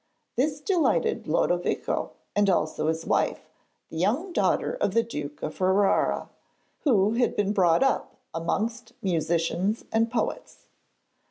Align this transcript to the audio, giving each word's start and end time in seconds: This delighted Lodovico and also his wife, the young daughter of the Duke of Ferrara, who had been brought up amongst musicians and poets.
This 0.35 0.59
delighted 0.59 1.27
Lodovico 1.27 2.13
and 2.35 2.49
also 2.49 2.87
his 2.87 3.05
wife, 3.05 3.51
the 3.91 3.97
young 3.97 4.33
daughter 4.33 4.73
of 4.73 4.95
the 4.95 5.03
Duke 5.03 5.43
of 5.43 5.53
Ferrara, 5.53 6.27
who 6.79 7.11
had 7.13 7.35
been 7.35 7.53
brought 7.53 7.83
up 7.83 8.15
amongst 8.33 8.93
musicians 9.03 9.85
and 9.91 10.09
poets. 10.09 10.69